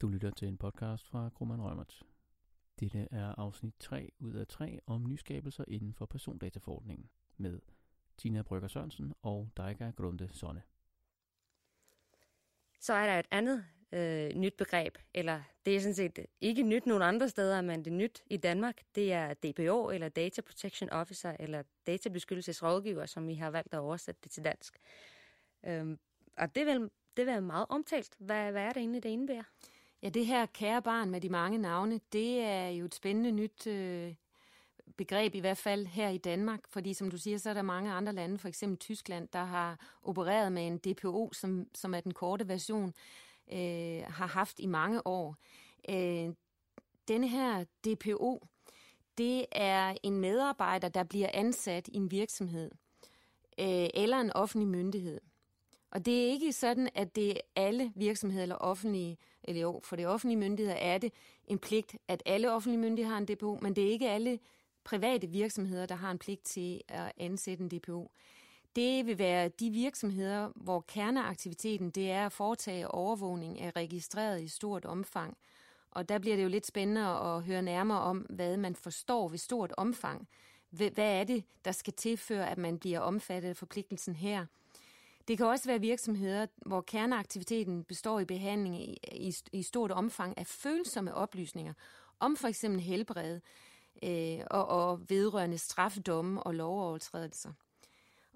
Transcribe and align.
Du 0.00 0.08
lytter 0.08 0.30
til 0.30 0.48
en 0.48 0.56
podcast 0.56 1.08
fra 1.08 1.30
Grumman 1.34 1.62
Rømert. 1.62 2.02
Dette 2.80 3.08
er 3.10 3.34
afsnit 3.38 3.74
3 3.78 4.12
ud 4.18 4.32
af 4.32 4.46
3 4.46 4.80
om 4.86 5.06
nyskabelser 5.06 5.64
inden 5.68 5.94
for 5.94 6.06
persondataforordningen 6.06 7.08
med 7.36 7.60
Tina 8.16 8.42
Brygger 8.42 8.68
Sørensen 8.68 9.14
og 9.22 9.50
Daiga 9.56 9.90
Grunde 9.90 10.28
Sonne. 10.32 10.62
Så 12.80 12.92
er 12.92 13.06
der 13.06 13.18
et 13.18 13.26
andet 13.30 13.64
øh, 13.92 14.30
nyt 14.36 14.54
begreb, 14.54 14.98
eller 15.14 15.42
det 15.66 15.76
er 15.76 15.80
sådan 15.80 15.94
set 15.94 16.26
ikke 16.40 16.62
nyt 16.62 16.86
nogen 16.86 17.02
andre 17.02 17.28
steder, 17.28 17.60
men 17.60 17.84
det 17.84 17.90
er 17.90 17.96
nyt 17.96 18.22
i 18.30 18.36
Danmark. 18.36 18.82
Det 18.94 19.12
er 19.12 19.34
DPO, 19.34 19.90
eller 19.90 20.08
Data 20.08 20.42
Protection 20.42 20.90
Officer, 20.90 21.36
eller 21.40 21.62
databeskyttelsesrådgiver, 21.86 23.06
som 23.06 23.28
vi 23.28 23.34
har 23.34 23.50
valgt 23.50 23.74
at 23.74 23.80
oversætte 23.80 24.20
det 24.24 24.30
til 24.30 24.44
dansk. 24.44 24.78
Øhm, 25.64 25.98
og 26.36 26.54
det 26.54 26.66
vel 26.66 26.90
det 27.16 27.26
vil 27.26 27.42
meget 27.42 27.66
omtalt. 27.68 28.14
Hvad, 28.18 28.50
hvad 28.50 28.62
er 28.62 28.72
det 28.72 28.76
egentlig, 28.76 29.02
det 29.02 29.08
indebærer? 29.08 29.44
Ja, 30.04 30.08
det 30.08 30.26
her 30.26 30.46
kære 30.46 30.82
barn 30.82 31.10
med 31.10 31.20
de 31.20 31.28
mange 31.28 31.58
navne, 31.58 32.00
det 32.12 32.40
er 32.40 32.68
jo 32.68 32.84
et 32.84 32.94
spændende 32.94 33.30
nyt 33.32 33.66
øh, 33.66 34.14
begreb, 34.96 35.34
i 35.34 35.38
hvert 35.38 35.58
fald 35.58 35.86
her 35.86 36.08
i 36.08 36.18
Danmark. 36.18 36.60
Fordi 36.68 36.94
som 36.94 37.10
du 37.10 37.18
siger, 37.18 37.38
så 37.38 37.50
er 37.50 37.54
der 37.54 37.62
mange 37.62 37.92
andre 37.92 38.12
lande, 38.12 38.38
for 38.38 38.48
eksempel 38.48 38.78
Tyskland, 38.78 39.28
der 39.28 39.44
har 39.44 39.98
opereret 40.02 40.52
med 40.52 40.66
en 40.66 40.78
DPO, 40.78 41.32
som, 41.32 41.66
som 41.74 41.94
er 41.94 42.00
den 42.00 42.14
korte 42.14 42.48
version, 42.48 42.94
øh, 43.52 44.02
har 44.08 44.26
haft 44.26 44.58
i 44.58 44.66
mange 44.66 45.06
år. 45.06 45.36
Øh, 45.88 46.34
denne 47.08 47.28
her 47.28 47.64
DPO, 47.64 48.46
det 49.18 49.46
er 49.52 49.96
en 50.02 50.16
medarbejder, 50.20 50.88
der 50.88 51.04
bliver 51.04 51.30
ansat 51.34 51.88
i 51.88 51.96
en 51.96 52.10
virksomhed 52.10 52.70
øh, 53.60 53.88
eller 53.94 54.20
en 54.20 54.32
offentlig 54.32 54.68
myndighed. 54.68 55.20
Og 55.90 56.06
det 56.06 56.24
er 56.24 56.30
ikke 56.30 56.52
sådan, 56.52 56.88
at 56.94 57.16
det 57.16 57.30
er 57.30 57.40
alle 57.56 57.92
virksomheder 57.94 58.42
eller 58.42 58.56
offentlige, 58.56 59.18
eller 59.44 59.62
jo, 59.62 59.80
for 59.84 59.96
det 59.96 60.06
offentlige 60.06 60.38
myndigheder 60.38 60.76
er 60.76 60.98
det 60.98 61.12
en 61.46 61.58
pligt, 61.58 61.96
at 62.08 62.22
alle 62.26 62.52
offentlige 62.52 62.80
myndigheder 62.80 63.14
har 63.14 63.18
en 63.18 63.36
DPO, 63.36 63.58
men 63.62 63.76
det 63.76 63.84
er 63.84 63.90
ikke 63.90 64.10
alle 64.10 64.38
private 64.84 65.26
virksomheder, 65.26 65.86
der 65.86 65.94
har 65.94 66.10
en 66.10 66.18
pligt 66.18 66.44
til 66.44 66.80
at 66.88 67.12
ansætte 67.16 67.64
en 67.64 67.68
DPO. 67.68 68.10
Det 68.76 69.06
vil 69.06 69.18
være 69.18 69.48
de 69.48 69.70
virksomheder, 69.70 70.50
hvor 70.56 70.84
kerneaktiviteten 70.88 71.90
det 71.90 72.10
er 72.10 72.26
at 72.26 72.32
foretage 72.32 72.88
overvågning 72.88 73.60
af 73.60 73.72
registreret 73.76 74.42
i 74.42 74.48
stort 74.48 74.84
omfang. 74.84 75.36
Og 75.90 76.08
der 76.08 76.18
bliver 76.18 76.36
det 76.36 76.42
jo 76.42 76.48
lidt 76.48 76.66
spændende 76.66 77.06
at 77.06 77.42
høre 77.42 77.62
nærmere 77.62 78.00
om, 78.00 78.18
hvad 78.18 78.56
man 78.56 78.74
forstår 78.74 79.28
ved 79.28 79.38
stort 79.38 79.72
omfang. 79.76 80.28
Hvad 80.70 80.90
er 80.98 81.24
det, 81.24 81.44
der 81.64 81.72
skal 81.72 81.92
tilføre, 81.92 82.50
at 82.50 82.58
man 82.58 82.78
bliver 82.78 83.00
omfattet 83.00 83.48
af 83.48 83.56
forpligtelsen 83.56 84.14
her? 84.14 84.46
Det 85.28 85.38
kan 85.38 85.46
også 85.46 85.68
være 85.68 85.80
virksomheder, 85.80 86.46
hvor 86.66 86.80
kerneaktiviteten 86.80 87.84
består 87.84 88.20
i 88.20 88.24
behandling 88.24 88.80
i, 88.80 88.98
i, 89.12 89.34
i 89.52 89.62
stort 89.62 89.90
omfang 89.90 90.38
af 90.38 90.46
følsomme 90.46 91.14
oplysninger 91.14 91.72
om 92.20 92.36
for 92.36 92.48
eksempel 92.48 92.80
helbred 92.80 93.40
øh, 94.02 94.40
og, 94.50 94.66
og 94.66 95.10
vedrørende 95.10 95.58
straffedomme 95.58 96.42
og 96.42 96.54
lovovertrædelser. 96.54 97.52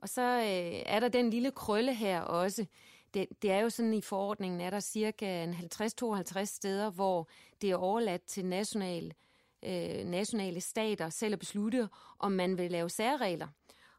Og 0.02 0.08
så 0.08 0.22
øh, 0.22 0.82
er 0.86 1.00
der 1.00 1.08
den 1.08 1.30
lille 1.30 1.50
krølle 1.50 1.94
her 1.94 2.20
også. 2.20 2.66
Det, 3.14 3.26
det 3.42 3.50
er 3.50 3.58
jo 3.58 3.70
sådan 3.70 3.94
i 3.94 4.00
forordningen, 4.00 4.60
er 4.60 4.70
der 4.70 4.80
cirka 4.80 5.46
50-52 5.46 6.44
steder, 6.44 6.90
hvor 6.90 7.28
det 7.60 7.70
er 7.70 7.76
overladt 7.76 8.22
til 8.26 8.44
national, 8.44 9.14
øh, 9.62 10.04
nationale 10.04 10.60
stater 10.60 11.08
selv 11.08 11.32
at 11.32 11.38
beslutte, 11.38 11.88
om 12.18 12.32
man 12.32 12.58
vil 12.58 12.70
lave 12.70 12.90
særregler. 12.90 13.48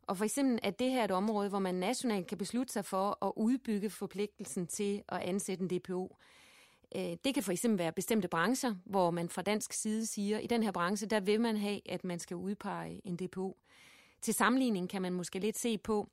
Og 0.09 0.17
for 0.17 0.25
eksempel 0.25 0.59
er 0.63 0.69
det 0.69 0.91
her 0.91 1.03
et 1.03 1.11
område, 1.11 1.49
hvor 1.49 1.59
man 1.59 1.75
nationalt 1.75 2.27
kan 2.27 2.38
beslutte 2.38 2.73
sig 2.73 2.85
for 2.85 3.25
at 3.25 3.31
udbygge 3.35 3.89
forpligtelsen 3.89 4.67
til 4.67 5.03
at 5.09 5.21
ansætte 5.21 5.63
en 5.63 5.79
DPO. 5.79 6.15
Øh, 6.95 7.17
det 7.23 7.33
kan 7.33 7.43
for 7.43 7.52
eksempel 7.52 7.79
være 7.79 7.91
bestemte 7.91 8.27
brancher, 8.27 8.75
hvor 8.85 9.11
man 9.11 9.30
fra 9.30 9.41
dansk 9.41 9.73
side 9.73 10.05
siger, 10.05 10.37
at 10.37 10.43
i 10.43 10.47
den 10.47 10.63
her 10.63 10.71
branche, 10.71 11.07
der 11.07 11.19
vil 11.19 11.41
man 11.41 11.57
have, 11.57 11.91
at 11.91 12.03
man 12.03 12.19
skal 12.19 12.37
udpege 12.37 13.02
en 13.03 13.15
DPO. 13.15 13.57
Til 14.21 14.33
sammenligning 14.33 14.89
kan 14.89 15.02
man 15.02 15.14
måske 15.14 15.39
lidt 15.39 15.58
se 15.58 15.77
på, 15.77 16.09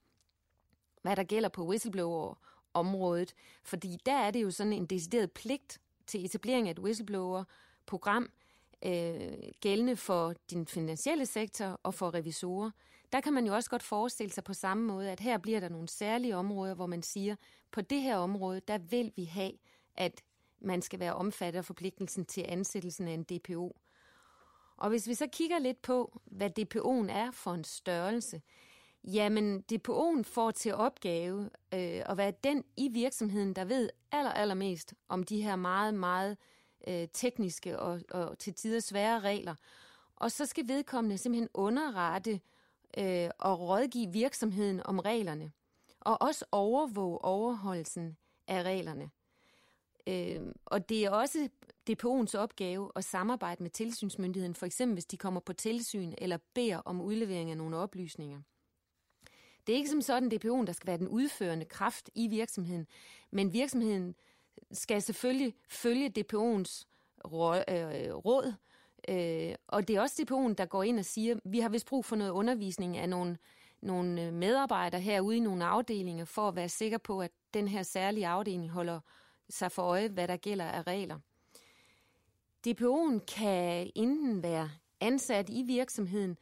hvad 1.03 1.17
der 1.17 1.25
gælder 1.25 1.49
på 1.49 1.67
whistleblower-området, 1.67 3.35
fordi 3.63 3.97
der 4.07 4.17
er 4.17 4.31
det 4.31 4.43
jo 4.43 4.51
sådan 4.51 4.73
en 4.73 4.87
decideret 4.87 5.33
pligt 5.33 5.81
til 6.07 6.25
etablering 6.25 6.69
af 6.69 6.71
et 6.71 6.79
whistleblower-program, 6.79 8.31
øh, 8.85 9.39
gældende 9.61 9.97
for 9.97 10.35
din 10.51 10.67
finansielle 10.67 11.27
sektor 11.27 11.81
og 11.83 11.95
for 11.95 12.15
revisorer. 12.15 12.71
Der 13.13 13.21
kan 13.21 13.33
man 13.33 13.47
jo 13.47 13.55
også 13.55 13.71
godt 13.71 13.83
forestille 13.83 14.33
sig 14.33 14.45
på 14.45 14.55
samme 14.55 14.85
måde, 14.85 15.11
at 15.11 15.21
her 15.21 15.39
bliver 15.39 15.61
der 15.61 15.69
nogle 15.69 15.89
særlige 15.89 16.37
områder, 16.37 16.75
hvor 16.75 16.87
man 16.87 17.03
siger, 17.03 17.37
på 17.71 17.81
det 17.81 18.03
her 18.03 18.17
område, 18.17 18.61
der 18.61 18.79
vil 18.79 19.13
vi 19.17 19.25
have, 19.25 19.53
at 19.95 20.23
man 20.61 20.83
skal 20.83 21.01
være 21.01 21.15
omfattet 21.15 21.59
af 21.59 21.65
forpligtelsen 21.65 22.25
til 22.25 22.45
ansættelsen 22.49 23.09
af 23.09 23.13
en 23.13 23.23
DPO. 23.25 23.77
Og 24.77 24.89
hvis 24.89 25.09
vi 25.09 25.15
så 25.15 25.27
kigger 25.33 25.59
lidt 25.59 25.83
på, 25.83 26.21
hvad 26.25 26.51
DPO'en 26.59 27.13
er 27.13 27.31
for 27.31 27.55
en 27.55 27.65
størrelse, 27.65 28.43
jamen 29.05 29.65
DPO'en 29.73 30.23
får 30.23 30.51
til 30.51 30.75
opgave 30.75 31.51
øh, 31.75 32.03
at 32.07 32.17
være 32.17 32.33
den 32.45 32.65
i 32.77 32.89
virksomheden, 32.89 33.53
der 33.53 33.65
ved 33.65 33.91
aller, 34.13 34.33
allermest 34.33 34.95
om 35.09 35.25
de 35.25 35.43
her 35.43 35.57
meget, 35.57 35.95
meget 35.95 36.37
øh, 36.89 37.09
tekniske 37.13 37.79
og, 37.79 38.01
og 38.11 38.39
til 38.39 38.55
tider 38.55 38.81
svære 38.81 39.21
regler. 39.21 39.55
Og 40.17 40.33
så 40.33 40.47
skal 40.47 40.69
vedkommende 40.69 41.19
simpelthen 41.19 41.49
underrette 41.55 42.41
øh, 42.99 43.31
og 43.39 43.61
rådgive 43.61 44.13
virksomheden 44.13 44.87
om 44.87 44.99
reglerne. 44.99 45.53
Og 46.01 46.23
også 46.23 46.45
overvåge 46.53 47.25
overholdelsen 47.25 48.17
af 48.49 48.63
reglerne. 48.63 49.11
Øh, 50.07 50.41
og 50.65 50.89
det 50.89 51.05
er 51.05 51.11
også 51.11 51.49
DPO'ens 51.91 52.39
opgave 52.39 52.93
at 52.95 53.05
samarbejde 53.05 53.63
med 53.63 53.71
tilsynsmyndigheden, 53.71 54.55
for 54.55 54.67
eksempel 54.67 54.95
hvis 54.95 55.07
de 55.07 55.17
kommer 55.17 55.41
på 55.41 55.53
tilsyn 55.53 56.13
eller 56.19 56.39
beder 56.55 56.77
om 56.77 57.01
udlevering 57.01 57.51
af 57.51 57.57
nogle 57.57 57.77
oplysninger. 57.77 58.41
Det 59.67 59.73
er 59.73 59.77
ikke 59.77 59.91
som 59.91 60.03
sådan 60.03 60.33
DPO'en, 60.33 60.67
der 60.67 60.73
skal 60.73 60.87
være 60.87 60.99
den 60.99 61.09
udførende 61.09 61.65
kraft 61.65 62.11
i 62.15 62.29
virksomheden, 62.29 62.87
men 63.31 63.53
virksomheden 63.53 64.15
skal 64.73 65.03
selvfølgelig 65.03 65.55
følge 65.69 66.13
DPO'ens 66.19 66.85
øh, 67.25 68.15
råd, 68.15 68.55
øh, 69.09 69.55
og 69.67 69.89
det 69.89 69.97
er 69.97 70.01
også 70.01 70.23
DPO'en, 70.23 70.55
der 70.55 70.67
går 70.67 70.83
ind 70.83 70.99
og 70.99 71.05
siger, 71.05 71.37
vi 71.45 71.61
har 71.61 71.69
vist 71.69 71.87
brug 71.87 72.05
for 72.05 72.17
noget 72.17 72.31
undervisning 72.31 72.97
af 72.97 73.09
nogle, 73.09 73.39
nogle 73.81 74.27
øh, 74.27 74.33
medarbejdere 74.33 75.01
herude 75.01 75.37
i 75.37 75.41
nogle 75.41 75.65
afdelinger, 75.65 76.25
for 76.25 76.49
at 76.49 76.57
være 76.57 76.69
sikker 76.69 76.99
på, 76.99 77.21
at 77.21 77.31
den 77.55 77.69
her 77.69 77.83
særlige 77.83 78.27
afdeling 78.27 78.71
holder 78.71 79.01
sig 79.49 79.73
for 79.73 79.83
øje, 79.83 80.09
hvad 80.09 80.29
der 80.29 80.37
gælder 80.37 80.65
af 80.65 80.87
regler. 80.87 81.19
DPO'en 82.69 83.25
kan 83.25 83.91
enten 83.95 84.43
være 84.43 84.71
ansat 85.01 85.51
i 85.51 85.63
virksomheden, 85.63 86.37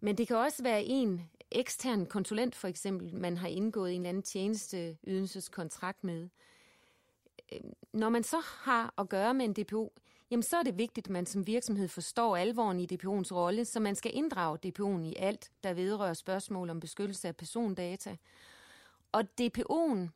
men 0.00 0.18
det 0.18 0.28
kan 0.28 0.36
også 0.36 0.62
være 0.62 0.84
en 0.84 1.30
ekstern 1.50 2.06
konsulent, 2.06 2.54
for 2.54 2.68
eksempel, 2.68 3.14
man 3.14 3.36
har 3.36 3.48
indgået 3.48 3.94
en 3.94 4.00
eller 4.00 4.08
anden 4.08 4.22
tjenesteydelseskontrakt 4.22 6.04
med. 6.04 6.28
Øh, 7.52 7.60
når 7.92 8.08
man 8.08 8.22
så 8.22 8.36
har 8.44 8.94
at 8.98 9.08
gøre 9.08 9.34
med 9.34 9.44
en 9.44 9.52
DPO, 9.52 9.92
jamen 10.32 10.42
så 10.42 10.56
er 10.56 10.62
det 10.62 10.78
vigtigt, 10.78 11.06
at 11.06 11.10
man 11.10 11.26
som 11.26 11.46
virksomhed 11.46 11.88
forstår 11.88 12.36
alvoren 12.36 12.80
i 12.80 12.86
DPO'ens 12.92 13.34
rolle, 13.34 13.64
så 13.64 13.80
man 13.80 13.94
skal 13.94 14.10
inddrage 14.14 14.58
DPO'en 14.66 15.04
i 15.04 15.14
alt, 15.18 15.50
der 15.62 15.72
vedrører 15.72 16.14
spørgsmål 16.14 16.70
om 16.70 16.80
beskyttelse 16.80 17.28
af 17.28 17.36
persondata. 17.36 18.16
Og 19.12 19.24
DPO'en 19.40 20.08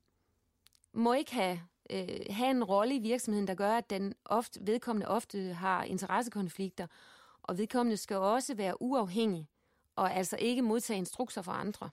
må 0.92 1.12
ikke 1.12 1.34
have, 1.34 1.60
øh, 1.90 2.08
have 2.30 2.50
en 2.50 2.64
rolle 2.64 2.94
i 2.94 2.98
virksomheden, 2.98 3.48
der 3.48 3.54
gør, 3.54 3.72
at 3.72 3.90
den 3.90 4.14
ofte, 4.24 4.60
vedkommende 4.66 5.08
ofte 5.08 5.52
har 5.52 5.84
interessekonflikter, 5.84 6.86
og 7.42 7.58
vedkommende 7.58 7.96
skal 7.96 8.16
også 8.16 8.54
være 8.54 8.82
uafhængig, 8.82 9.48
og 9.96 10.14
altså 10.14 10.36
ikke 10.36 10.62
modtage 10.62 10.98
instrukser 10.98 11.42
fra 11.42 11.60
andre. 11.60 11.90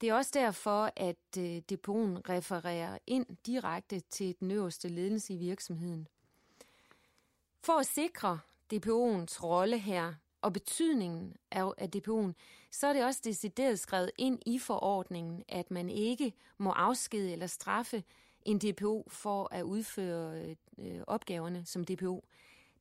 Det 0.00 0.08
er 0.08 0.14
også 0.14 0.30
derfor, 0.34 0.92
at 0.96 1.38
øh, 1.38 1.62
depoten 1.68 2.28
refererer 2.28 2.98
ind 3.06 3.26
direkte 3.46 4.00
til 4.00 4.34
den 4.40 4.50
øverste 4.50 4.88
ledelse 4.88 5.34
i 5.34 5.36
virksomheden. 5.36 6.08
For 7.64 7.72
at 7.72 7.86
sikre 7.86 8.38
DPO'ens 8.74 9.42
rolle 9.42 9.78
her 9.78 10.14
og 10.40 10.52
betydningen 10.52 11.36
af, 11.50 11.72
af 11.78 11.88
DPO'en, 11.96 12.32
så 12.70 12.86
er 12.86 12.92
det 12.92 13.04
også 13.04 13.20
decideret 13.24 13.80
skrevet 13.80 14.10
ind 14.18 14.38
i 14.46 14.58
forordningen, 14.58 15.42
at 15.48 15.70
man 15.70 15.90
ikke 15.90 16.32
må 16.58 16.70
afskede 16.70 17.32
eller 17.32 17.46
straffe 17.46 18.04
en 18.42 18.58
DPO 18.58 19.06
for 19.08 19.48
at 19.50 19.62
udføre 19.62 20.56
øh, 20.78 21.00
opgaverne 21.06 21.62
som 21.66 21.84
DPO. 21.84 22.24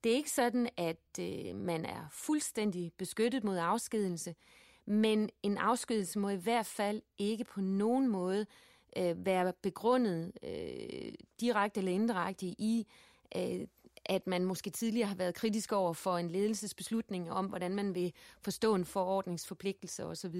Det 0.03 0.11
er 0.11 0.15
ikke 0.15 0.31
sådan, 0.31 0.69
at 0.77 1.19
øh, 1.19 1.55
man 1.55 1.85
er 1.85 2.07
fuldstændig 2.11 2.91
beskyttet 2.97 3.43
mod 3.43 3.57
afskedelse, 3.57 4.35
men 4.85 5.29
en 5.43 5.57
afskedelse 5.57 6.19
må 6.19 6.29
i 6.29 6.35
hvert 6.35 6.65
fald 6.65 7.01
ikke 7.17 7.43
på 7.43 7.61
nogen 7.61 8.07
måde 8.07 8.45
øh, 8.97 9.25
være 9.25 9.53
begrundet 9.53 10.31
øh, 10.43 11.13
direkte 11.39 11.79
eller 11.79 11.91
indirekte 11.91 12.45
i, 12.45 12.87
øh, 13.35 13.67
at 14.11 14.27
man 14.27 14.45
måske 14.45 14.69
tidligere 14.69 15.07
har 15.07 15.15
været 15.15 15.35
kritisk 15.35 15.71
over 15.71 15.93
for 15.93 16.17
en 16.17 16.29
ledelsesbeslutning 16.29 17.31
om, 17.31 17.45
hvordan 17.45 17.75
man 17.75 17.95
vil 17.95 18.13
forstå 18.41 18.75
en 18.75 18.85
forordningsforpligtelse 18.85 20.05
osv. 20.05 20.35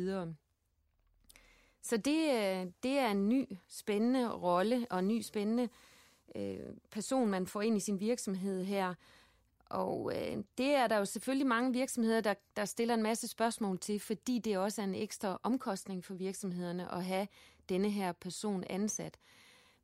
Så 1.82 1.98
det, 1.98 2.30
øh, 2.30 2.72
det 2.84 3.00
er 3.00 3.12
en 3.12 3.30
ny 3.30 3.58
spændende 3.68 4.30
rolle 4.30 4.88
og 4.90 5.00
en 5.00 5.08
ny 5.08 5.22
spændende 5.22 5.70
øh, 6.36 6.60
person, 6.92 7.30
man 7.30 7.48
får 7.48 7.62
ind 7.62 7.78
i 7.78 7.80
sin 7.80 8.00
virksomhed 8.00 8.64
her. 8.64 8.94
Og 9.66 10.12
øh, 10.16 10.44
det 10.58 10.76
er 10.76 10.88
der 10.88 10.98
jo 10.98 11.06
selvfølgelig 11.06 11.48
mange 11.48 11.74
virksomheder, 11.74 12.22
der, 12.22 12.34
der 12.56 12.66
stiller 12.66 12.94
en 12.94 13.04
masse 13.04 13.28
spørgsmål 13.28 13.80
til, 13.80 14.00
fordi 14.00 14.40
det 14.40 14.58
også 14.58 14.82
er 14.82 14.86
en 14.86 14.96
ekstra 14.96 15.40
omkostning 15.44 16.06
for 16.06 16.14
virksomhederne 16.14 16.94
at 16.94 17.06
have 17.06 17.28
denne 17.70 17.90
her 17.90 18.12
person 18.12 18.64
ansat. 18.70 19.18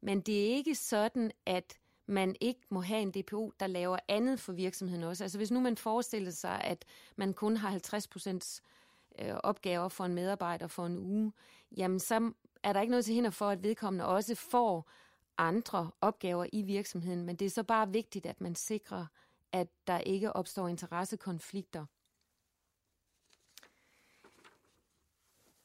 Men 0.01 0.21
det 0.21 0.43
er 0.43 0.55
ikke 0.55 0.75
sådan, 0.75 1.31
at 1.45 1.77
man 2.07 2.35
ikke 2.41 2.61
må 2.69 2.81
have 2.81 3.01
en 3.01 3.11
DPO, 3.11 3.53
der 3.59 3.67
laver 3.67 3.97
andet 4.07 4.39
for 4.39 4.53
virksomheden 4.53 5.03
også. 5.03 5.23
Altså 5.23 5.37
hvis 5.37 5.51
nu 5.51 5.59
man 5.59 5.77
forestiller 5.77 6.31
sig, 6.31 6.61
at 6.61 6.85
man 7.15 7.33
kun 7.33 7.57
har 7.57 7.69
50 7.69 8.07
procents 8.07 8.61
øh, 9.19 9.33
opgaver 9.43 9.89
for 9.89 10.05
en 10.05 10.13
medarbejder 10.13 10.67
for 10.67 10.85
en 10.85 10.97
uge, 10.97 11.33
jamen 11.77 11.99
så 11.99 12.31
er 12.63 12.73
der 12.73 12.81
ikke 12.81 12.91
noget 12.91 13.05
til 13.05 13.13
hinder 13.13 13.29
for, 13.29 13.49
at 13.49 13.63
vedkommende 13.63 14.05
også 14.05 14.35
får 14.35 14.89
andre 15.37 15.91
opgaver 16.01 16.45
i 16.53 16.61
virksomheden, 16.61 17.25
men 17.25 17.35
det 17.35 17.45
er 17.45 17.49
så 17.49 17.63
bare 17.63 17.91
vigtigt, 17.91 18.25
at 18.25 18.41
man 18.41 18.55
sikrer, 18.55 19.05
at 19.51 19.67
der 19.87 19.97
ikke 19.97 20.35
opstår 20.35 20.67
interessekonflikter. 20.67 21.85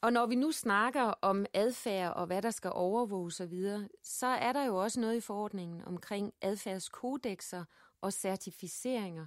Og 0.03 0.13
når 0.13 0.25
vi 0.25 0.35
nu 0.35 0.51
snakker 0.51 1.01
om 1.01 1.45
adfærd 1.53 2.13
og 2.13 2.25
hvad 2.25 2.41
der 2.41 2.51
skal 2.51 2.71
overvåges 2.73 3.39
og 3.39 3.51
videre, 3.51 3.87
så 4.01 4.27
er 4.27 4.53
der 4.53 4.65
jo 4.65 4.75
også 4.83 4.99
noget 4.99 5.15
i 5.15 5.21
forordningen 5.21 5.81
omkring 5.85 6.33
adfærdskodexer 6.41 7.65
og 8.01 8.13
certificeringer. 8.13 9.25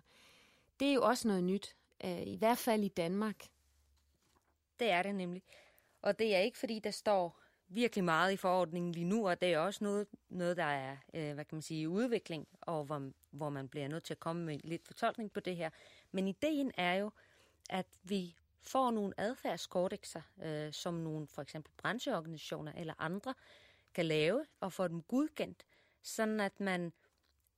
Det 0.80 0.88
er 0.88 0.92
jo 0.92 1.02
også 1.02 1.28
noget 1.28 1.44
nyt, 1.44 1.76
øh, 2.04 2.22
i 2.26 2.36
hvert 2.36 2.58
fald 2.58 2.84
i 2.84 2.88
Danmark. 2.88 3.44
Det 4.80 4.90
er 4.90 5.02
det 5.02 5.14
nemlig. 5.14 5.42
Og 6.02 6.18
det 6.18 6.34
er 6.34 6.38
ikke 6.38 6.58
fordi, 6.58 6.78
der 6.78 6.90
står 6.90 7.40
virkelig 7.68 8.04
meget 8.04 8.32
i 8.32 8.36
forordningen 8.36 8.92
lige 8.92 9.06
nu, 9.06 9.28
og 9.28 9.40
det 9.40 9.52
er 9.52 9.58
også 9.58 9.84
noget, 9.84 10.06
noget 10.28 10.56
der 10.56 10.64
er, 10.64 10.96
øh, 11.14 11.34
hvad 11.34 11.44
kan 11.44 11.56
man 11.56 11.62
sige, 11.62 11.80
i 11.80 11.86
udvikling, 11.86 12.48
og 12.60 12.84
hvor, 12.84 13.10
hvor 13.30 13.50
man 13.50 13.68
bliver 13.68 13.88
nødt 13.88 14.04
til 14.04 14.14
at 14.14 14.20
komme 14.20 14.44
med 14.44 14.58
lidt 14.64 14.86
fortolkning 14.86 15.32
på 15.32 15.40
det 15.40 15.56
her. 15.56 15.70
Men 16.12 16.28
ideen 16.28 16.72
er 16.76 16.94
jo, 16.94 17.10
at 17.70 17.86
vi 18.02 18.36
får 18.68 18.90
nogle 18.90 19.14
adfærdskodexer, 19.16 20.22
øh, 20.42 20.72
som 20.72 20.94
nogle 20.94 21.26
for 21.26 21.42
eksempel 21.42 21.72
brancheorganisationer 21.76 22.72
eller 22.72 22.94
andre 22.98 23.34
kan 23.94 24.06
lave, 24.06 24.46
og 24.60 24.72
få 24.72 24.88
dem 24.88 25.02
godkendt, 25.02 25.62
sådan 26.02 26.40
at 26.40 26.60
man 26.60 26.92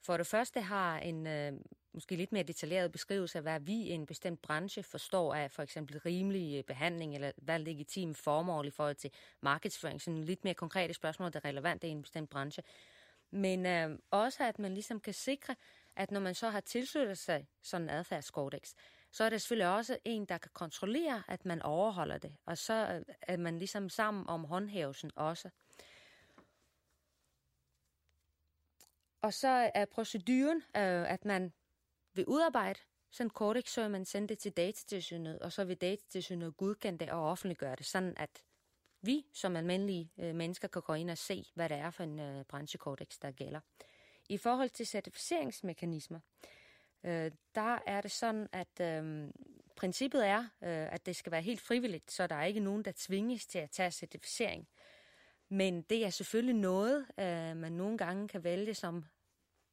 for 0.03 0.17
det 0.17 0.27
første 0.27 0.61
har 0.61 0.99
en 0.99 1.27
øh, 1.27 1.53
måske 1.93 2.17
lidt 2.17 2.33
mere 2.33 2.43
detaljeret 2.43 2.93
beskrivelse 2.93 3.39
af, 3.39 3.43
hvad 3.43 3.61
vi 3.61 3.73
i 3.73 3.91
en 3.91 4.07
bestemt 4.07 4.43
branche 4.43 4.83
forstår 4.83 5.35
af 5.35 5.51
for 5.51 5.63
eksempel 5.63 5.99
rimelig 5.99 6.59
øh, 6.59 6.65
behandling, 6.65 7.15
eller 7.15 7.33
hvad 7.37 7.59
legitim 7.59 8.15
formål 8.15 8.67
i 8.67 8.71
forhold 8.71 8.95
til 8.95 9.11
markedsføring, 9.41 10.03
sådan 10.03 10.25
lidt 10.25 10.45
mere 10.45 10.55
konkrete 10.55 10.95
spørgsmål, 10.95 11.33
der 11.33 11.41
er 11.45 11.49
relevante 11.49 11.89
i 11.89 11.91
en 11.91 12.03
bestemt 12.03 12.31
branche. 12.31 12.63
Men 13.31 13.67
øh, 13.67 13.99
også, 14.11 14.45
at 14.45 14.59
man 14.59 14.75
ligesom 14.75 15.01
kan 15.01 15.15
sikre, 15.15 15.55
at 15.97 16.11
når 16.11 16.21
man 16.21 16.35
så 16.35 16.51
har 16.51 16.61
tilsluttet 16.61 17.19
sig 17.19 17.47
sådan 17.63 17.85
en 17.85 17.91
adfærdskodex, 17.91 18.75
så 19.11 19.25
er 19.25 19.31
det 19.31 19.43
selvfølgelig 19.43 19.69
også 19.69 19.99
en, 20.05 20.25
der 20.25 20.39
kan 20.39 20.51
kontrollere, 20.55 21.23
at 21.29 21.45
man 21.45 21.63
overholder 21.63 22.19
det. 22.19 22.37
Og 22.45 22.59
så 22.59 22.75
øh, 22.75 23.15
er 23.23 23.37
man 23.37 23.59
ligesom 23.59 23.89
sammen 23.89 24.29
om 24.29 24.45
håndhævelsen 24.45 25.11
også. 25.17 25.51
Og 29.23 29.35
så 29.35 29.71
er 29.75 29.85
proceduren, 29.85 30.57
øh, 30.57 31.13
at 31.13 31.25
man 31.25 31.53
vil 32.15 32.27
udarbejde 32.27 32.81
sådan 33.11 33.27
en 33.27 33.31
kodex, 33.31 33.71
så 33.71 33.89
man 33.89 34.05
sender 34.05 34.27
det 34.27 34.39
til 34.39 34.53
datatilsynet, 34.53 35.39
og 35.39 35.53
så 35.53 35.65
vil 35.65 35.77
datatilsynet 35.77 36.57
godkende 36.57 36.99
det 36.99 37.11
og 37.11 37.31
offentliggøre 37.31 37.77
det, 37.77 37.87
sådan 37.87 38.15
at 38.17 38.45
vi 39.01 39.27
som 39.33 39.57
almindelige 39.57 40.13
øh, 40.19 40.35
mennesker 40.35 40.69
kan 40.69 40.83
gå 40.83 40.95
ind 40.95 41.11
og 41.11 41.19
se, 41.19 41.45
hvad 41.55 41.69
det 41.69 41.77
er 41.77 41.91
for 41.91 42.03
en 42.03 42.21
øh, 42.21 42.45
branchekodex, 42.45 43.19
der 43.23 43.31
gælder. 43.31 43.61
I 44.29 44.37
forhold 44.37 44.71
til 44.71 44.87
certificeringsmekanismer, 44.87 46.19
øh, 46.19 46.58
Øh, 47.05 47.31
der 47.55 47.79
er 47.87 48.01
det 48.01 48.11
sådan, 48.11 48.49
at 48.53 48.81
øh, 48.81 49.31
princippet 49.77 50.27
er, 50.27 50.39
øh, 50.41 50.93
at 50.93 51.07
det 51.07 51.17
skal 51.17 51.33
være 51.33 51.43
helt 51.43 51.61
frivilligt, 51.61 52.11
så 52.11 52.27
der 52.27 52.35
er 52.35 52.45
ikke 52.45 52.61
nogen, 52.61 52.85
der 52.85 52.93
tvinges 52.97 53.47
til 53.47 53.59
at 53.59 53.71
tage 53.71 53.91
certificering. 53.91 54.69
Men 55.49 55.83
det 55.83 56.05
er 56.05 56.11
selvfølgelig 56.11 56.55
noget, 56.55 57.07
øh, 57.19 57.57
man 57.57 57.73
nogle 57.73 57.99
gange 57.99 58.29
kan 58.29 58.45
vælge 58.45 58.75
som, 58.75 59.05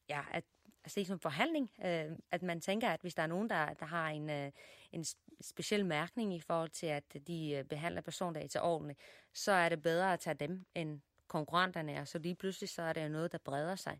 ja, 0.10 0.22
at 0.32 0.44
altså 0.84 1.00
det 1.00 1.08
som 1.08 1.20
forhandling, 1.20 1.72
øh, 1.86 2.18
at 2.32 2.42
man 2.42 2.62
tænker, 2.62 2.90
at 2.90 3.02
hvis 3.02 3.16
der 3.16 3.24
er 3.24 3.28
nogen, 3.28 3.50
der, 3.50 3.74
der 3.74 3.86
har 3.86 4.10
en, 4.10 4.30
øh, 4.30 4.52
en 4.92 5.06
speciel 5.42 5.86
mærkning 5.86 6.34
i 6.34 6.40
forhold 6.40 6.70
til, 6.70 6.88
at 6.88 7.18
de 7.28 7.52
øh, 7.52 7.64
behandler 7.64 8.02
persondata 8.02 8.60
ordentligt, 8.60 9.00
så 9.34 9.52
er 9.52 9.70
det 9.70 9.82
bedre 9.82 10.14
at 10.14 10.20
tage 10.20 10.34
dem 10.34 10.66
end 10.76 11.02
konkurrenterne, 11.28 12.00
og 12.02 12.08
så 12.08 12.20
lige 12.20 12.36
pludselig 12.36 12.70
så 12.70 12.82
er 12.82 12.94
det 12.94 13.12
noget, 13.12 13.32
der 13.32 13.38
breder 13.38 13.76
sig. 13.76 14.00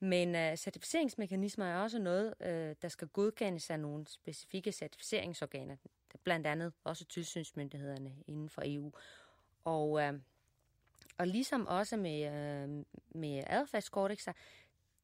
Men 0.00 0.34
uh, 0.34 0.56
certificeringsmekanismer 0.56 1.64
er 1.64 1.76
også 1.76 1.98
noget, 1.98 2.34
uh, 2.40 2.76
der 2.82 2.88
skal 2.88 3.08
godkendes 3.08 3.70
af 3.70 3.80
nogle 3.80 4.06
specifikke 4.06 4.72
certificeringsorganer, 4.72 5.76
blandt 6.24 6.46
andet 6.46 6.72
også 6.84 7.04
tilsynsmyndighederne 7.04 8.12
inden 8.26 8.48
for 8.48 8.62
EU. 8.64 8.92
Og, 9.64 9.90
uh, 9.90 10.14
og 11.18 11.26
ligesom 11.26 11.66
også 11.66 11.96
med, 11.96 12.26
uh, 12.26 12.84
med 13.20 13.44
adfærdskodexer, 13.46 14.32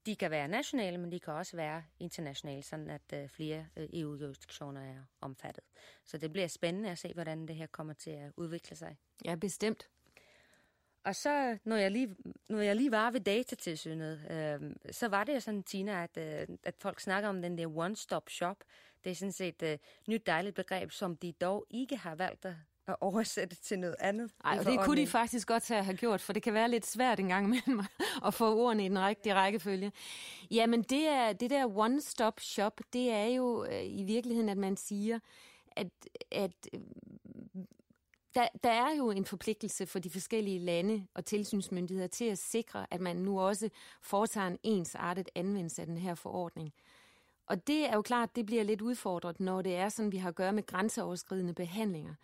de 0.07 0.17
kan 0.17 0.31
være 0.31 0.49
nationale, 0.49 0.99
men 0.99 1.13
de 1.13 1.21
kan 1.21 1.33
også 1.33 1.57
være 1.57 1.85
internationale, 2.01 2.63
sådan 2.63 2.91
at 2.91 3.13
uh, 3.13 3.29
flere 3.29 3.67
uh, 3.77 3.83
EU-jurisdiktioner 3.93 4.81
er 4.81 4.99
omfattet. 5.21 5.65
Så 6.05 6.19
det 6.19 6.33
bliver 6.33 6.49
spændende 6.49 6.91
at 6.91 6.99
se, 6.99 7.13
hvordan 7.13 7.49
det 7.49 7.57
her 7.57 7.67
kommer 7.67 7.93
til 7.93 8.11
at 8.11 8.33
udvikle 8.37 8.77
sig. 8.77 8.97
Ja, 9.25 9.35
bestemt. 9.35 9.89
Og 11.05 11.17
så, 11.17 11.59
når 11.65 11.77
jeg 11.77 11.91
lige, 11.91 12.17
når 12.49 12.61
jeg 12.61 12.77
lige 12.77 12.91
var 12.91 13.11
ved 13.11 13.21
datatilsynet, 13.21 14.21
øh, 14.31 14.93
så 14.93 15.09
var 15.09 15.25
det 15.25 15.35
jo 15.35 15.41
sådan, 15.41 15.63
Tina, 15.63 16.03
at, 16.03 16.17
øh, 16.17 16.57
at 16.63 16.75
folk 16.79 17.01
snakker 17.01 17.29
om 17.29 17.43
den 17.43 17.59
der 17.59 17.67
one-stop 17.67 18.31
shop. 18.31 18.57
Det 19.05 19.11
er 19.11 19.15
sådan 19.15 19.33
set 19.33 19.63
et 19.63 19.73
øh, 19.73 19.79
nyt 20.09 20.27
dejligt 20.27 20.55
begreb, 20.55 20.91
som 20.91 21.17
de 21.17 21.33
dog 21.33 21.67
ikke 21.71 21.97
har 21.97 22.15
valgt 22.15 22.45
at 22.45 22.55
at 22.87 22.97
oversætte 23.01 23.57
til 23.57 23.79
noget 23.79 23.97
andet. 24.01 24.31
Nej, 24.45 24.59
og 24.59 24.65
det 24.65 24.81
kunne 24.81 25.01
de 25.01 25.07
faktisk 25.07 25.49
godt 25.49 25.69
have 25.69 25.97
gjort, 25.97 26.21
for 26.21 26.33
det 26.33 26.43
kan 26.43 26.55
være 26.55 26.71
lidt 26.71 26.87
svært 26.87 27.21
en 27.21 27.29
gang 27.29 27.47
imellem 27.47 27.85
at 28.27 28.35
få 28.35 28.57
ordene 28.57 28.85
i 28.85 28.89
den 28.89 28.99
rigtige 28.99 29.35
rækkefølge. 29.35 29.93
Jamen 30.51 30.83
det, 30.83 31.09
er, 31.09 31.33
det 31.33 31.51
der 31.51 31.67
one-stop 31.67 32.41
shop, 32.41 32.81
det 32.93 33.11
er 33.11 33.25
jo 33.25 33.65
øh, 33.65 33.85
i 33.85 34.03
virkeligheden, 34.03 34.49
at 34.49 34.57
man 34.57 34.77
siger, 34.77 35.19
at, 35.77 35.87
at 36.33 36.69
der, 38.35 38.49
der 38.65 38.71
er 38.71 38.95
jo 38.95 39.11
en 39.11 39.25
forpligtelse 39.25 39.87
for 39.87 39.99
de 39.99 40.11
forskellige 40.11 40.59
lande 40.59 41.07
og 41.15 41.25
tilsynsmyndigheder 41.25 42.09
til 42.09 42.25
at 42.25 42.39
sikre, 42.39 42.87
at 42.91 43.01
man 43.01 43.17
nu 43.17 43.41
også 43.41 43.69
foretager 44.03 44.47
en 44.47 44.59
ensartet 44.63 45.29
anvendelse 45.35 45.83
af 45.83 45.87
den 45.87 45.99
her 45.99 46.15
forordning. 46.15 46.73
Og 47.47 47.67
det 47.67 47.87
er 47.87 47.95
jo 47.95 48.03
klart, 48.03 48.37
det 48.37 48.47
bliver 48.47 48.63
lidt 48.63 48.81
udfordret, 48.81 49.41
når 49.41 49.63
det 49.63 49.77
er 49.77 49.89
sådan, 49.89 50.13
vi 50.13 50.17
har 50.17 50.29
at 50.29 50.35
gøre 50.35 50.53
med 50.53 50.67
grænseoverskridende 50.67 51.55
behandlinger. 51.55 52.15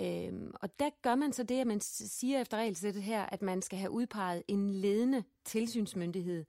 Øhm, 0.00 0.52
og 0.54 0.78
der 0.78 0.90
gør 1.02 1.14
man 1.14 1.32
så 1.32 1.42
det, 1.42 1.60
at 1.60 1.66
man 1.66 1.80
siger 1.80 2.40
efter 2.40 2.56
regelsættet 2.56 3.02
her, 3.02 3.26
at 3.26 3.42
man 3.42 3.62
skal 3.62 3.78
have 3.78 3.90
udpeget 3.90 4.42
en 4.48 4.70
ledende 4.70 5.24
tilsynsmyndighed. 5.44 6.44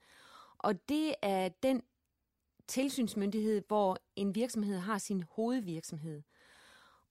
Og 0.58 0.89
det 0.89 1.15
er 1.22 1.50
den 1.50 1.81
tilsynsmyndighed, 2.67 3.62
hvor 3.67 3.98
en 4.15 4.36
virksomhed 4.36 4.77
har 4.77 4.98
sin 4.98 5.24
hovedvirksomhed. 5.31 6.22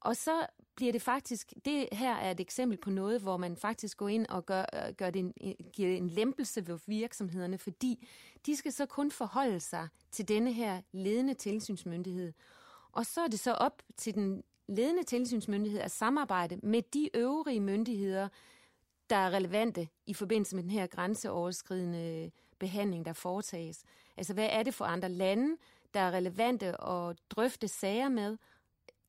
Og 0.00 0.16
så 0.16 0.46
bliver 0.74 0.92
det 0.92 1.02
faktisk, 1.02 1.52
det 1.64 1.88
her 1.92 2.14
er 2.14 2.30
et 2.30 2.40
eksempel 2.40 2.78
på 2.78 2.90
noget, 2.90 3.20
hvor 3.20 3.36
man 3.36 3.56
faktisk 3.56 3.96
går 3.96 4.08
ind 4.08 4.26
og 4.26 4.46
gør, 4.46 4.64
øh, 4.74 4.94
gør 4.94 5.10
det 5.10 5.20
en, 5.20 5.34
øh, 5.44 5.54
giver 5.72 5.96
en 5.96 6.10
lempelse 6.10 6.66
ved 6.66 6.78
virksomhederne, 6.86 7.58
fordi 7.58 8.08
de 8.46 8.56
skal 8.56 8.72
så 8.72 8.86
kun 8.86 9.10
forholde 9.10 9.60
sig 9.60 9.88
til 10.10 10.28
denne 10.28 10.52
her 10.52 10.80
ledende 10.92 11.34
tilsynsmyndighed. 11.34 12.32
Og 12.92 13.06
så 13.06 13.20
er 13.20 13.28
det 13.28 13.40
så 13.40 13.52
op 13.52 13.82
til 13.96 14.14
den 14.14 14.42
ledende 14.68 15.02
tilsynsmyndighed 15.02 15.80
at 15.80 15.90
samarbejde 15.90 16.60
med 16.62 16.82
de 16.82 17.16
øvrige 17.16 17.60
myndigheder, 17.60 18.28
der 19.10 19.16
er 19.16 19.30
relevante 19.30 19.88
i 20.06 20.14
forbindelse 20.14 20.56
med 20.56 20.62
den 20.62 20.70
her 20.70 20.86
grænseoverskridende 20.86 22.24
øh, 22.24 22.30
behandling, 22.58 23.04
der 23.04 23.12
foretages. 23.12 23.82
Altså, 24.16 24.34
hvad 24.34 24.48
er 24.52 24.62
det 24.62 24.74
for 24.74 24.84
andre 24.84 25.08
lande, 25.08 25.56
der 25.94 26.00
er 26.00 26.10
relevante 26.10 26.84
at 26.84 27.16
drøfte 27.30 27.68
sager 27.68 28.08
med, 28.08 28.36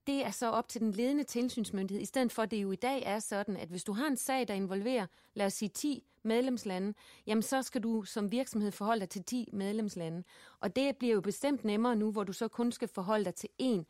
det 0.10 0.26
er 0.26 0.32
så 0.32 0.50
op 0.50 0.68
til 0.68 0.82
den 0.82 0.92
ledende 0.92 1.24
tilsynsmyndighed, 1.24 2.02
i 2.02 2.06
stedet 2.06 2.32
for 2.32 2.44
at 2.44 2.52
det 2.52 2.58
jo 2.58 2.72
i 2.72 2.76
dag 2.76 3.04
er 3.06 3.20
sådan, 3.20 3.58
at 3.58 3.70
hvis 3.70 3.84
du 3.84 3.94
har 3.94 4.08
en 4.08 4.18
sag, 4.18 4.48
der 4.48 4.54
involverer, 4.54 5.08
lad 5.34 5.46
os 5.46 5.54
sige 5.54 5.70
10 5.70 6.04
medlemslande, 6.24 6.94
jamen 7.28 7.42
så 7.42 7.62
skal 7.62 7.84
du 7.84 8.04
som 8.04 8.32
virksomhed 8.32 8.72
forholde 8.72 9.00
dig 9.00 9.10
til 9.10 9.24
10 9.24 9.50
medlemslande. 9.54 10.24
Og 10.60 10.76
det 10.76 10.98
bliver 10.98 11.14
jo 11.14 11.22
bestemt 11.22 11.64
nemmere 11.64 11.96
nu, 11.96 12.12
hvor 12.12 12.24
du 12.24 12.34
så 12.34 12.48
kun 12.48 12.72
skal 12.72 12.88
forholde 12.88 13.26
dig 13.26 13.36
til 13.36 13.50
én 13.62 13.84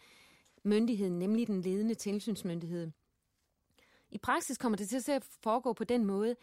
myndighed, 0.63 1.09
nemlig 1.09 1.47
den 1.47 1.61
ledende 1.61 1.95
tilsynsmyndighed. 1.95 2.91
I 4.11 4.17
praksis 4.17 4.57
kommer 4.57 4.77
det 4.77 4.89
til 4.89 5.11
at 5.11 5.25
foregå 5.43 5.73
på 5.73 5.83
den 5.83 6.05
måde, 6.05 6.35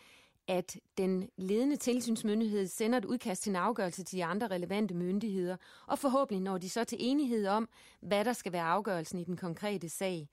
at 0.48 0.76
den 0.98 1.30
ledende 1.36 1.76
tilsynsmyndighed 1.76 2.66
sender 2.66 2.98
et 2.98 3.04
udkast 3.04 3.42
til 3.42 3.50
en 3.50 3.56
afgørelse 3.56 4.04
til 4.04 4.18
de 4.18 4.24
andre 4.24 4.46
relevante 4.46 4.94
myndigheder, 4.94 5.56
og 5.86 5.98
forhåbentlig 5.98 6.42
når 6.42 6.58
de 6.58 6.68
så 6.68 6.84
til 6.84 6.98
enighed 7.00 7.46
om, 7.46 7.68
hvad 8.00 8.24
der 8.24 8.32
skal 8.32 8.52
være 8.52 8.62
afgørelsen 8.62 9.18
i 9.18 9.24
den 9.24 9.36
konkrete 9.36 9.88
sag. 9.88 10.28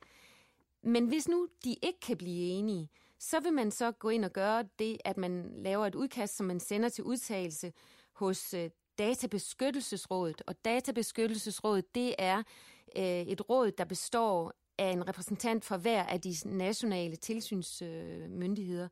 Men 0.81 1.07
hvis 1.07 1.27
nu 1.27 1.47
de 1.63 1.75
ikke 1.81 1.99
kan 1.99 2.17
blive 2.17 2.49
enige, 2.49 2.89
så 3.19 3.39
vil 3.39 3.53
man 3.53 3.71
så 3.71 3.91
gå 3.91 4.09
ind 4.09 4.25
og 4.25 4.33
gøre 4.33 4.63
det, 4.79 4.97
at 5.05 5.17
man 5.17 5.51
laver 5.55 5.85
et 5.85 5.95
udkast, 5.95 6.37
som 6.37 6.45
man 6.45 6.59
sender 6.59 6.89
til 6.89 7.03
udtalelse 7.03 7.73
hos 8.13 8.53
øh, 8.53 8.69
Databeskyttelsesrådet. 8.97 10.41
Og 10.47 10.65
Databeskyttelsesrådet, 10.65 11.95
det 11.95 12.15
er 12.17 12.37
øh, 12.97 13.03
et 13.03 13.49
råd, 13.49 13.71
der 13.71 13.85
består 13.85 14.53
af 14.77 14.91
en 14.91 15.07
repræsentant 15.07 15.65
for 15.65 15.77
hver 15.77 16.03
af 16.03 16.21
de 16.21 16.35
nationale 16.45 17.15
tilsynsmyndigheder. 17.15 18.87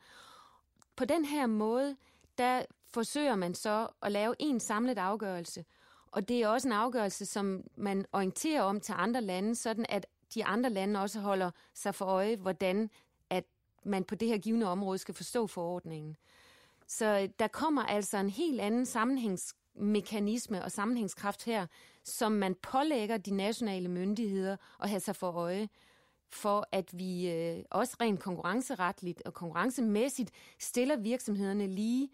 På 0.95 1.05
den 1.05 1.25
her 1.25 1.45
måde, 1.45 1.95
der 2.37 2.65
forsøger 2.93 3.35
man 3.35 3.55
så 3.55 3.87
at 4.01 4.11
lave 4.11 4.35
en 4.39 4.59
samlet 4.59 4.97
afgørelse, 4.97 5.65
og 6.11 6.27
det 6.27 6.43
er 6.43 6.47
også 6.47 6.67
en 6.67 6.71
afgørelse, 6.71 7.25
som 7.25 7.63
man 7.75 8.05
orienterer 8.13 8.61
om 8.61 8.79
til 8.79 8.93
andre 8.97 9.21
lande, 9.21 9.55
sådan 9.55 9.85
at 9.89 10.05
de 10.33 10.45
andre 10.45 10.69
lande 10.69 11.01
også 11.01 11.19
holder 11.19 11.51
sig 11.73 11.95
for 11.95 12.05
øje, 12.05 12.35
hvordan 12.35 12.89
at 13.29 13.43
man 13.83 14.03
på 14.03 14.15
det 14.15 14.27
her 14.27 14.37
givende 14.37 14.67
område 14.67 14.97
skal 14.97 15.15
forstå 15.15 15.47
forordningen. 15.47 16.17
Så 16.87 17.05
øh, 17.05 17.29
der 17.39 17.47
kommer 17.47 17.83
altså 17.83 18.17
en 18.17 18.29
helt 18.29 18.61
anden 18.61 18.85
sammenhængsmekanisme 18.85 20.63
og 20.63 20.71
sammenhængskraft 20.71 21.43
her, 21.43 21.67
som 22.03 22.31
man 22.31 22.55
pålægger 22.55 23.17
de 23.17 23.35
nationale 23.35 23.89
myndigheder 23.89 24.57
at 24.79 24.89
have 24.89 24.99
sig 24.99 25.15
for 25.15 25.31
øje, 25.31 25.69
for 26.31 26.67
at 26.71 26.97
vi 26.97 27.29
øh, 27.31 27.63
også 27.69 27.97
rent 28.01 28.19
konkurrenceretligt 28.19 29.21
og 29.25 29.33
konkurrencemæssigt 29.33 30.31
stiller 30.59 30.97
virksomhederne 30.97 31.67
lige 31.67 32.09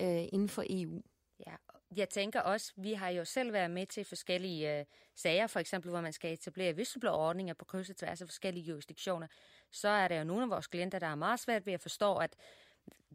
øh, 0.00 0.24
inden 0.32 0.48
for 0.48 0.64
EU. 0.70 1.02
Ja, 1.46 1.54
jeg 1.96 2.08
tænker 2.08 2.40
også, 2.40 2.72
vi 2.76 2.92
har 2.92 3.08
jo 3.08 3.24
selv 3.24 3.52
været 3.52 3.70
med 3.70 3.86
til 3.86 4.04
forskellige 4.04 4.78
øh, 4.78 4.84
sager, 5.14 5.46
for 5.46 5.60
eksempel 5.60 5.90
hvor 5.90 6.00
man 6.00 6.12
skal 6.12 6.32
etablere 6.32 6.74
whistleblower-ordninger 6.74 7.54
på 7.54 7.64
kryds 7.64 7.90
og 7.90 7.96
tværs 7.96 8.22
af 8.22 8.28
forskellige 8.28 8.64
jurisdiktioner, 8.64 9.26
så 9.70 9.88
er 9.88 10.08
der 10.08 10.18
jo 10.18 10.24
nogle 10.24 10.42
af 10.42 10.50
vores 10.50 10.66
klienter, 10.66 10.98
der 10.98 11.06
er 11.06 11.14
meget 11.14 11.40
svært 11.40 11.66
ved 11.66 11.72
at 11.72 11.80
forstå, 11.80 12.16
at 12.16 12.36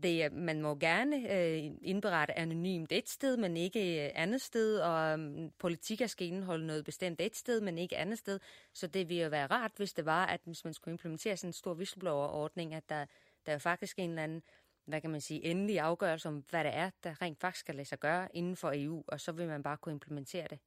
det, 0.04 0.34
man 0.34 0.62
må 0.62 0.76
gerne 0.76 1.16
øh, 1.16 1.72
indberette 1.82 2.40
anonymt 2.40 2.92
et 2.92 3.10
sted, 3.10 3.38
men 3.38 3.58
ikke 3.58 4.06
øh, 4.06 4.12
andet 4.16 4.42
sted, 4.42 4.80
og 4.80 5.20
mm, 5.20 5.44
um, 5.44 5.52
politikker 5.60 6.08
skal 6.08 6.28
indeholde 6.28 6.68
noget 6.68 6.86
bestemt 6.86 7.22
et 7.22 7.36
sted, 7.36 7.62
men 7.62 7.78
ikke 7.78 7.98
andet 7.98 8.18
sted. 8.18 8.40
Så 8.74 8.88
det 8.88 9.10
ville 9.10 9.24
jo 9.24 9.30
være 9.30 9.48
rart, 9.48 9.72
hvis 9.78 9.94
det 9.94 10.06
var, 10.06 10.26
at 10.26 10.42
hvis 10.46 10.64
man 10.64 10.74
skulle 10.74 10.94
implementere 10.94 11.38
sådan 11.38 11.50
en 11.50 11.54
stor 11.54 11.74
whistleblower-ordning, 11.74 12.74
at 12.74 12.90
der, 12.90 13.06
der 13.46 13.54
er 13.54 13.58
faktisk 13.58 14.00
en 14.00 14.10
eller 14.10 14.24
anden 14.24 14.44
hvad 14.86 15.02
kan 15.02 15.10
man 15.10 15.22
sige, 15.22 15.46
endelig 15.46 15.80
afgørelse 15.80 16.28
om, 16.28 16.44
hvad 16.50 16.64
det 16.64 16.76
er, 16.76 16.90
der 17.04 17.22
rent 17.22 17.40
faktisk 17.40 17.60
skal 17.60 17.76
lade 17.76 17.88
sig 17.88 18.00
gøre 18.00 18.28
inden 18.34 18.56
for 18.56 18.72
EU, 18.76 19.04
og 19.08 19.22
så 19.22 19.32
vil 19.32 19.48
man 19.48 19.64
bare 19.64 19.78
kunne 19.78 19.94
implementere 19.94 20.48
det. 20.50 20.60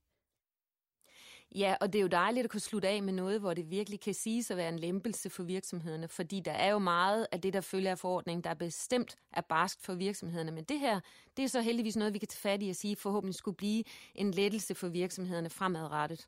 Ja, 1.55 1.75
og 1.81 1.93
det 1.93 1.99
er 1.99 2.03
jo 2.03 2.09
dejligt 2.09 2.45
at 2.45 2.51
kunne 2.51 2.61
slutte 2.61 2.89
af 2.89 3.03
med 3.03 3.13
noget, 3.13 3.41
hvor 3.41 3.55
det 3.55 3.71
virkelig 3.71 4.01
kan 4.01 4.15
siges 4.15 4.51
at 4.51 4.57
være 4.57 4.69
en 4.69 4.79
lempelse 4.79 5.31
for 5.31 5.43
virksomhederne, 5.43 6.09
fordi 6.09 6.41
der 6.41 6.53
er 6.53 6.71
jo 6.71 6.79
meget 6.79 7.27
af 7.33 7.41
det, 7.41 7.53
der 7.53 7.61
følger 7.61 7.91
af 7.91 7.99
forordningen, 7.99 8.45
der 8.45 8.51
er 8.51 8.55
bestemt 8.55 9.17
er 9.33 9.41
barsk 9.41 9.81
for 9.81 9.95
virksomhederne. 9.95 10.51
Men 10.53 10.65
det 10.65 10.81
her, 10.81 11.01
det 11.37 11.45
er 11.45 11.49
så 11.49 11.61
heldigvis 11.61 11.97
noget, 11.97 12.15
vi 12.15 12.19
kan 12.19 12.29
tage 12.29 12.41
fat 12.41 12.63
i 12.63 12.71
og 12.71 12.77
sige, 12.77 12.97
forhåbentlig 12.97 13.35
skulle 13.35 13.57
blive 13.57 13.85
en 14.15 14.31
lettelse 14.31 14.75
for 14.75 14.89
virksomhederne 14.89 15.51
fremadrettet. 15.51 16.27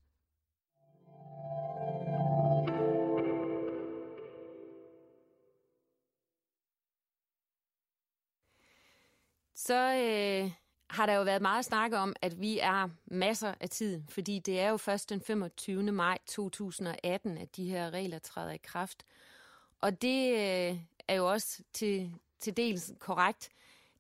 Så 9.55 9.95
øh, 9.95 10.51
har 10.91 11.07
der 11.07 11.15
jo 11.15 11.23
været 11.23 11.43
meget 11.43 11.65
snak 11.65 11.93
om, 11.93 12.17
at 12.23 12.41
vi 12.41 12.59
er 12.59 12.89
masser 13.07 13.55
af 13.61 13.71
tid, 13.71 14.03
fordi 14.09 14.39
det 14.39 14.61
er 14.61 14.69
jo 14.69 14.77
først 14.77 15.11
den 15.11 15.21
25. 15.21 15.93
maj 15.93 16.19
2018, 16.27 17.39
at 17.39 17.57
de 17.57 17.71
her 17.71 17.91
regler 17.91 18.19
træder 18.19 18.53
i 18.53 18.57
kraft. 18.57 19.05
Og 19.81 20.03
det 20.03 20.33
øh, 20.33 20.79
er 21.09 21.15
jo 21.15 21.31
også 21.31 21.63
til, 21.73 22.15
til 22.41 22.57
dels 22.57 22.93
korrekt. 22.99 23.49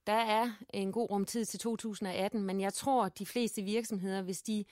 Der 0.06 0.12
er 0.12 0.50
en 0.70 0.92
god 0.92 1.10
rumtid 1.10 1.44
til 1.44 1.60
2018, 1.60 2.42
men 2.42 2.60
jeg 2.60 2.74
tror, 2.74 3.04
at 3.04 3.18
de 3.18 3.26
fleste 3.26 3.62
virksomheder, 3.62 4.22
hvis 4.22 4.42
de 4.42 4.64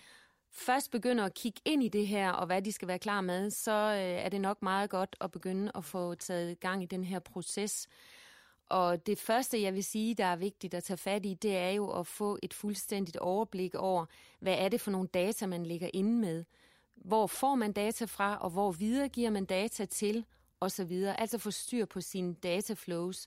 først 0.50 0.90
begynder 0.90 1.24
at 1.24 1.34
kigge 1.34 1.60
ind 1.64 1.82
i 1.82 1.88
det 1.88 2.06
her, 2.06 2.30
og 2.30 2.46
hvad 2.46 2.62
de 2.62 2.72
skal 2.72 2.88
være 2.88 2.98
klar 2.98 3.20
med, 3.20 3.50
så 3.50 3.72
øh, 3.72 4.24
er 4.24 4.28
det 4.28 4.40
nok 4.40 4.62
meget 4.62 4.90
godt 4.90 5.16
at 5.20 5.30
begynde 5.30 5.72
at 5.74 5.84
få 5.84 6.14
taget 6.14 6.60
gang 6.60 6.82
i 6.82 6.86
den 6.86 7.04
her 7.04 7.18
proces. 7.18 7.88
Og 8.68 9.06
det 9.06 9.18
første, 9.18 9.62
jeg 9.62 9.74
vil 9.74 9.84
sige, 9.84 10.14
der 10.14 10.24
er 10.24 10.36
vigtigt 10.36 10.74
at 10.74 10.84
tage 10.84 10.96
fat 10.96 11.26
i, 11.26 11.34
det 11.34 11.56
er 11.56 11.70
jo 11.70 11.90
at 11.90 12.06
få 12.06 12.38
et 12.42 12.54
fuldstændigt 12.54 13.16
overblik 13.16 13.74
over, 13.74 14.06
hvad 14.40 14.54
er 14.58 14.68
det 14.68 14.80
for 14.80 14.90
nogle 14.90 15.08
data, 15.08 15.46
man 15.46 15.66
ligger 15.66 15.90
inde 15.94 16.20
med. 16.20 16.44
Hvor 16.96 17.26
får 17.26 17.54
man 17.54 17.72
data 17.72 18.04
fra, 18.04 18.36
og 18.36 18.50
hvor 18.50 18.72
videregiver 18.72 19.30
man 19.30 19.44
data 19.44 19.84
til, 19.84 20.24
osv. 20.60 20.92
Altså 21.18 21.38
få 21.38 21.50
styr 21.50 21.84
på 21.84 22.00
sine 22.00 22.34
dataflows. 22.34 23.26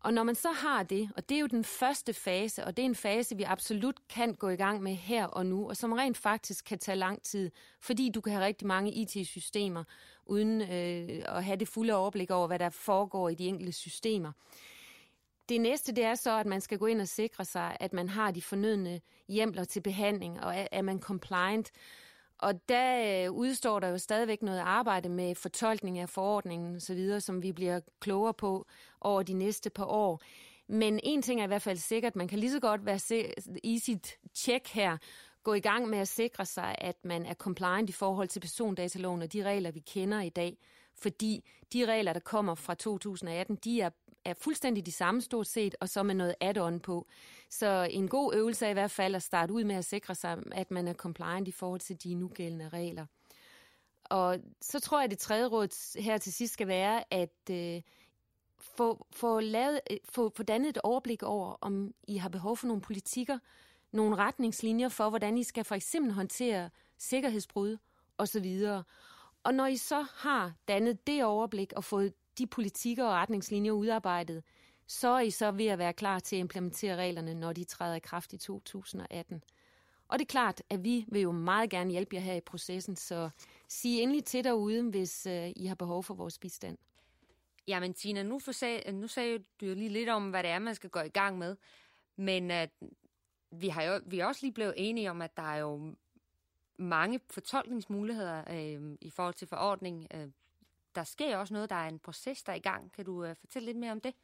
Og 0.00 0.14
når 0.14 0.22
man 0.22 0.34
så 0.34 0.52
har 0.52 0.82
det, 0.82 1.10
og 1.16 1.28
det 1.28 1.34
er 1.34 1.40
jo 1.40 1.46
den 1.46 1.64
første 1.64 2.12
fase, 2.12 2.64
og 2.64 2.76
det 2.76 2.82
er 2.82 2.86
en 2.86 2.94
fase, 2.94 3.36
vi 3.36 3.42
absolut 3.42 4.08
kan 4.08 4.34
gå 4.34 4.48
i 4.48 4.56
gang 4.56 4.82
med 4.82 4.94
her 4.94 5.26
og 5.26 5.46
nu, 5.46 5.68
og 5.68 5.76
som 5.76 5.92
rent 5.92 6.16
faktisk 6.16 6.64
kan 6.64 6.78
tage 6.78 6.96
lang 6.96 7.22
tid, 7.22 7.50
fordi 7.80 8.10
du 8.14 8.20
kan 8.20 8.32
have 8.32 8.44
rigtig 8.44 8.66
mange 8.66 8.92
IT-systemer, 8.92 9.84
uden 10.26 10.60
øh, 10.60 11.22
at 11.36 11.44
have 11.44 11.56
det 11.56 11.68
fulde 11.68 11.94
overblik 11.94 12.30
over, 12.30 12.46
hvad 12.46 12.58
der 12.58 12.70
foregår 12.70 13.28
i 13.28 13.34
de 13.34 13.46
enkelte 13.46 13.72
systemer. 13.72 14.32
Det 15.48 15.60
næste, 15.60 15.92
det 15.92 16.04
er 16.04 16.14
så, 16.14 16.38
at 16.38 16.46
man 16.46 16.60
skal 16.60 16.78
gå 16.78 16.86
ind 16.86 17.00
og 17.00 17.08
sikre 17.08 17.44
sig, 17.44 17.76
at 17.80 17.92
man 17.92 18.08
har 18.08 18.30
de 18.30 18.42
fornødne 18.42 19.00
hjemler 19.28 19.64
til 19.64 19.80
behandling, 19.80 20.40
og 20.40 20.56
er, 20.56 20.66
er 20.72 20.82
man 20.82 21.00
compliant. 21.00 21.70
Og 22.38 22.68
der 22.68 23.24
øh, 23.24 23.32
udstår 23.32 23.80
der 23.80 23.88
jo 23.88 23.98
stadigvæk 23.98 24.42
noget 24.42 24.60
arbejde 24.60 25.08
med 25.08 25.34
fortolkning 25.34 25.98
af 25.98 26.08
forordningen 26.08 26.76
osv., 26.76 27.20
som 27.20 27.42
vi 27.42 27.52
bliver 27.52 27.80
klogere 28.00 28.34
på 28.34 28.66
over 29.00 29.22
de 29.22 29.32
næste 29.32 29.70
par 29.70 29.84
år. 29.84 30.20
Men 30.68 31.00
en 31.02 31.22
ting 31.22 31.40
er 31.40 31.44
i 31.44 31.46
hvert 31.46 31.62
fald 31.62 31.78
sikkert, 31.78 32.16
man 32.16 32.28
kan 32.28 32.38
lige 32.38 32.52
så 32.52 32.60
godt 32.60 32.86
være 32.86 33.00
i 33.64 33.78
sit 33.78 34.18
tjek 34.34 34.68
her, 34.68 34.96
gå 35.42 35.54
i 35.54 35.60
gang 35.60 35.88
med 35.88 35.98
at 35.98 36.08
sikre 36.08 36.46
sig, 36.46 36.74
at 36.78 36.96
man 37.04 37.26
er 37.26 37.34
compliant 37.34 37.90
i 37.90 37.92
forhold 37.92 38.28
til 38.28 38.40
persondataloven 38.40 39.22
og 39.22 39.32
de 39.32 39.42
regler, 39.42 39.70
vi 39.70 39.80
kender 39.80 40.20
i 40.20 40.28
dag. 40.28 40.58
Fordi 41.02 41.44
de 41.72 41.86
regler, 41.86 42.12
der 42.12 42.20
kommer 42.20 42.54
fra 42.54 42.74
2018, 42.74 43.56
de 43.56 43.80
er, 43.80 43.90
er 44.24 44.34
fuldstændig 44.34 44.86
de 44.86 44.92
samme 44.92 45.20
stort 45.20 45.46
set, 45.46 45.74
og 45.80 45.88
så 45.88 46.02
med 46.02 46.14
noget 46.14 46.34
add-on 46.40 46.78
på. 46.78 47.06
Så 47.50 47.88
en 47.90 48.08
god 48.08 48.34
øvelse 48.34 48.66
er 48.66 48.70
i 48.70 48.72
hvert 48.72 48.90
fald 48.90 49.14
at 49.14 49.22
starte 49.22 49.52
ud 49.52 49.64
med 49.64 49.74
at 49.74 49.84
sikre 49.84 50.14
sig, 50.14 50.38
at 50.52 50.70
man 50.70 50.88
er 50.88 50.94
compliant 50.94 51.48
i 51.48 51.52
forhold 51.52 51.80
til 51.80 52.02
de 52.02 52.14
nugældende 52.14 52.68
regler. 52.68 53.06
Og 54.04 54.38
så 54.60 54.80
tror 54.80 54.98
jeg, 54.98 55.04
at 55.04 55.10
det 55.10 55.18
tredje 55.18 55.46
råd 55.46 56.00
her 56.00 56.18
til 56.18 56.32
sidst 56.32 56.52
skal 56.52 56.68
være, 56.68 57.14
at 57.14 57.50
øh, 57.50 57.82
få, 58.58 59.06
få, 59.10 59.40
lavet, 59.40 59.80
øh, 59.90 59.96
få, 60.04 60.32
få 60.36 60.42
dannet 60.42 60.68
et 60.68 60.78
overblik 60.78 61.22
over, 61.22 61.56
om 61.60 61.94
I 62.08 62.16
har 62.16 62.28
behov 62.28 62.56
for 62.56 62.66
nogle 62.66 62.82
politikker, 62.82 63.38
nogle 63.92 64.16
retningslinjer 64.16 64.88
for, 64.88 65.08
hvordan 65.08 65.38
I 65.38 65.42
skal 65.42 65.64
for 65.64 65.74
eksempel 65.74 66.12
håndtere 66.12 66.70
sikkerhedsbrud 66.98 67.76
osv. 68.18 68.60
Og 69.48 69.54
når 69.54 69.66
I 69.66 69.76
så 69.76 70.06
har 70.14 70.52
dannet 70.68 71.06
det 71.06 71.24
overblik 71.24 71.72
og 71.72 71.84
fået 71.84 72.14
de 72.38 72.46
politikker 72.46 73.04
og 73.04 73.12
retningslinjer 73.12 73.72
udarbejdet, 73.72 74.44
så 74.86 75.08
er 75.08 75.20
I 75.20 75.30
så 75.30 75.50
ved 75.50 75.66
at 75.66 75.78
være 75.78 75.92
klar 75.92 76.18
til 76.18 76.36
at 76.36 76.40
implementere 76.40 76.96
reglerne, 76.96 77.34
når 77.34 77.52
de 77.52 77.64
træder 77.64 77.94
i 77.94 78.00
kraft 78.00 78.32
i 78.32 78.38
2018. 78.38 79.42
Og 80.08 80.18
det 80.18 80.24
er 80.24 80.28
klart, 80.28 80.62
at 80.70 80.84
vi 80.84 81.04
vil 81.08 81.22
jo 81.22 81.32
meget 81.32 81.70
gerne 81.70 81.90
hjælpe 81.90 82.16
jer 82.16 82.22
her 82.22 82.34
i 82.34 82.40
processen, 82.40 82.96
så 82.96 83.30
sig 83.68 84.02
endelig 84.02 84.24
til 84.24 84.44
derude, 84.44 84.82
hvis 84.82 85.26
øh, 85.26 85.52
I 85.56 85.66
har 85.66 85.74
behov 85.74 86.02
for 86.02 86.14
vores 86.14 86.38
bistand. 86.38 86.78
Jamen 87.68 87.94
Tina, 87.94 88.22
nu, 88.22 88.38
forsag, 88.38 88.92
nu 88.92 89.06
sagde 89.06 89.38
du 89.60 89.66
jo 89.66 89.74
lige 89.74 89.90
lidt 89.90 90.08
om, 90.08 90.30
hvad 90.30 90.42
det 90.42 90.50
er, 90.50 90.58
man 90.58 90.74
skal 90.74 90.90
gå 90.90 91.00
i 91.00 91.08
gang 91.08 91.38
med. 91.38 91.56
Men 92.16 92.50
uh, 92.50 92.90
vi, 93.60 93.68
har 93.68 93.82
jo, 93.82 94.00
vi 94.06 94.18
er 94.18 94.26
også 94.26 94.46
lige 94.46 94.54
blevet 94.54 94.74
enige 94.76 95.10
om, 95.10 95.22
at 95.22 95.36
der 95.36 95.42
er 95.42 95.56
jo 95.56 95.94
mange 96.78 97.20
fortolkningsmuligheder 97.30 98.42
øh, 98.50 98.96
i 99.00 99.10
forhold 99.10 99.34
til 99.34 99.48
forordning. 99.48 100.06
Øh, 100.14 100.28
der 100.94 101.04
sker 101.04 101.36
også 101.36 101.54
noget, 101.54 101.70
der 101.70 101.76
er 101.76 101.88
en 101.88 101.98
proces, 101.98 102.42
der 102.42 102.52
er 102.52 102.56
i 102.56 102.60
gang. 102.60 102.92
Kan 102.92 103.04
du 103.04 103.24
øh, 103.24 103.36
fortælle 103.36 103.66
lidt 103.66 103.78
mere 103.78 103.92
om 103.92 104.00
det? 104.00 104.14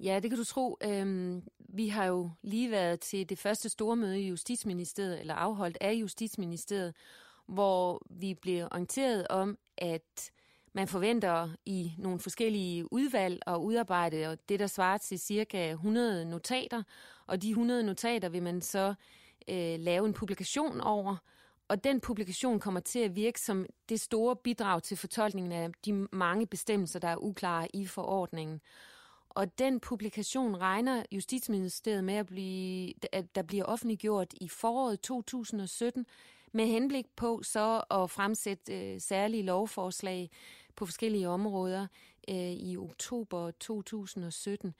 Ja, 0.00 0.20
det 0.22 0.30
kan 0.30 0.38
du 0.38 0.44
tro. 0.44 0.78
Øhm, 0.80 1.42
vi 1.58 1.88
har 1.88 2.04
jo 2.04 2.30
lige 2.42 2.70
været 2.70 3.00
til 3.00 3.28
det 3.28 3.38
første 3.38 3.68
store 3.68 3.96
møde 3.96 4.20
i 4.20 4.28
Justitsministeriet, 4.28 5.20
eller 5.20 5.34
afholdt 5.34 5.78
af 5.80 5.92
Justitsministeriet, 5.92 6.94
hvor 7.46 8.02
vi 8.10 8.34
blev 8.34 8.68
orienteret 8.70 9.26
om, 9.28 9.58
at 9.76 10.30
man 10.72 10.88
forventer 10.88 11.48
i 11.66 11.92
nogle 11.98 12.20
forskellige 12.20 12.92
udvalg 12.92 13.42
at 13.46 13.56
udarbejde 13.56 14.36
det, 14.48 14.60
der 14.60 14.66
svarer 14.66 14.98
til 14.98 15.18
cirka 15.18 15.70
100 15.70 16.24
notater, 16.24 16.82
og 17.26 17.42
de 17.42 17.48
100 17.48 17.82
notater 17.82 18.28
vil 18.28 18.42
man 18.42 18.62
så 18.62 18.94
øh, 19.48 19.78
lave 19.78 20.06
en 20.06 20.12
publikation 20.12 20.80
over, 20.80 21.16
og 21.68 21.84
den 21.84 22.00
publikation 22.00 22.60
kommer 22.60 22.80
til 22.80 22.98
at 22.98 23.16
virke 23.16 23.40
som 23.40 23.66
det 23.88 24.00
store 24.00 24.36
bidrag 24.36 24.82
til 24.82 24.96
fortolkningen 24.96 25.52
af 25.52 25.70
de 25.84 25.92
mange 26.12 26.46
bestemmelser, 26.46 26.98
der 26.98 27.08
er 27.08 27.16
uklare 27.16 27.68
i 27.74 27.86
forordningen. 27.86 28.60
Og 29.28 29.58
den 29.58 29.80
publikation 29.80 30.56
regner 30.56 31.02
Justitsministeriet 31.12 32.04
med 32.04 32.14
at, 32.14 32.26
blive, 32.26 32.94
at 33.12 33.34
der 33.34 33.42
bliver 33.42 33.64
offentliggjort 33.64 34.34
i 34.40 34.48
foråret 34.48 35.00
2017, 35.00 36.06
med 36.52 36.66
henblik 36.66 37.06
på 37.16 37.42
så 37.42 37.82
at 37.90 38.10
fremsætte 38.10 38.92
øh, 38.92 39.00
særlige 39.00 39.42
lovforslag 39.42 40.30
på 40.76 40.86
forskellige 40.86 41.28
områder 41.28 41.86
øh, 42.30 42.52
i 42.52 42.76
oktober 42.76 43.50
2017. 43.50 44.74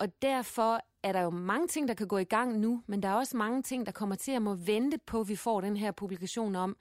Og 0.00 0.22
derfor 0.22 0.80
er 1.02 1.12
der 1.12 1.20
jo 1.20 1.30
mange 1.30 1.68
ting, 1.68 1.88
der 1.88 1.94
kan 1.94 2.08
gå 2.08 2.18
i 2.18 2.24
gang 2.24 2.58
nu, 2.58 2.82
men 2.86 3.02
der 3.02 3.08
er 3.08 3.14
også 3.14 3.36
mange 3.36 3.62
ting, 3.62 3.86
der 3.86 3.92
kommer 3.92 4.16
til 4.16 4.32
at 4.32 4.42
må 4.42 4.54
vente 4.54 4.98
på, 4.98 5.20
at 5.20 5.28
vi 5.28 5.36
får 5.36 5.60
den 5.60 5.76
her 5.76 5.92
publikation 5.92 6.56
om, 6.56 6.76